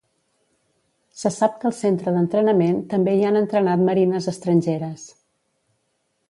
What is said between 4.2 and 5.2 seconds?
estrangeres.